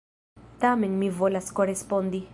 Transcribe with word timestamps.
Tamen 0.63 0.97
mi 1.03 1.11
volas 1.19 1.53
korespondi. 1.61 2.27